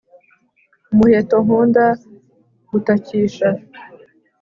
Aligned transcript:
Umuheto 0.91 1.35
nkunda 1.45 1.85
gutakisha 2.69 3.47